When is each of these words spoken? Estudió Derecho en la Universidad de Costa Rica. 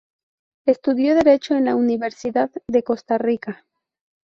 Estudió 0.65 1.13
Derecho 1.13 1.53
en 1.53 1.65
la 1.65 1.75
Universidad 1.75 2.49
de 2.67 2.81
Costa 2.81 3.19
Rica. 3.19 3.67